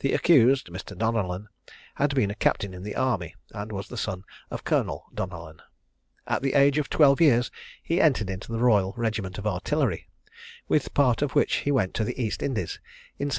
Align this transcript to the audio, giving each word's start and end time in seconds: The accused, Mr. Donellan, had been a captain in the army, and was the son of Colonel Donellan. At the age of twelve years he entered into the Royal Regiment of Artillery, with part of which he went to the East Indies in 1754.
The 0.00 0.12
accused, 0.12 0.66
Mr. 0.66 0.94
Donellan, 0.94 1.48
had 1.94 2.14
been 2.14 2.30
a 2.30 2.34
captain 2.34 2.74
in 2.74 2.82
the 2.82 2.94
army, 2.94 3.34
and 3.52 3.72
was 3.72 3.88
the 3.88 3.96
son 3.96 4.24
of 4.50 4.64
Colonel 4.64 5.06
Donellan. 5.14 5.62
At 6.26 6.42
the 6.42 6.52
age 6.52 6.76
of 6.76 6.90
twelve 6.90 7.22
years 7.22 7.50
he 7.82 7.98
entered 7.98 8.28
into 8.28 8.52
the 8.52 8.58
Royal 8.60 8.92
Regiment 8.98 9.38
of 9.38 9.46
Artillery, 9.46 10.10
with 10.68 10.92
part 10.92 11.22
of 11.22 11.34
which 11.34 11.54
he 11.64 11.72
went 11.72 11.94
to 11.94 12.04
the 12.04 12.22
East 12.22 12.42
Indies 12.42 12.78
in 13.18 13.28
1754. 13.28 13.32